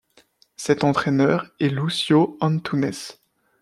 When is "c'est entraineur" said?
0.55-1.51